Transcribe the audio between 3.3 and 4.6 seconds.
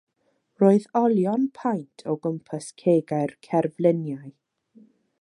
cerfluniau.